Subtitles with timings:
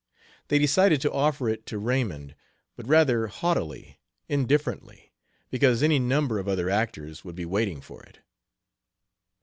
[0.47, 2.33] They decided to offer it to Raymond,
[2.75, 5.13] but rather haughtily, indifferently,
[5.51, 8.17] because any number of other actors would be waiting for it.